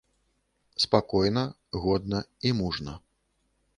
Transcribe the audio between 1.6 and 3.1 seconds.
годна і мужна.